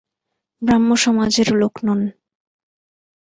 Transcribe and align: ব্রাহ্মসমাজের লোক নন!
ব্রাহ্মসমাজের 0.61 1.49
লোক 1.61 1.73
নন! 1.85 1.99